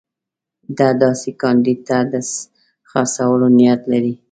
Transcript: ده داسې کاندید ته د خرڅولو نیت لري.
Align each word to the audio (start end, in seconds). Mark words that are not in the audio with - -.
ده 0.77 0.89
داسې 1.03 1.29
کاندید 1.41 1.79
ته 1.87 1.97
د 2.11 2.13
خرڅولو 2.89 3.47
نیت 3.57 3.81
لري. 3.91 4.13